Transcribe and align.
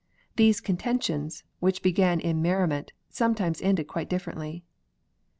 These 0.35 0.61
contentions, 0.61 1.43
which 1.59 1.83
began 1.83 2.19
in 2.19 2.41
merriment, 2.41 2.91
sometimes 3.11 3.61
ended 3.61 3.85
quite 3.87 4.09
differently. 4.09 4.63